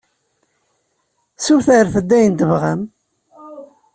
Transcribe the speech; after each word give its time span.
Ssutret-d 1.37 2.09
ayen 2.17 2.33
tebɣam! 2.39 2.81